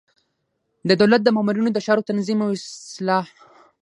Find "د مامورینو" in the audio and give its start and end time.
1.23-1.69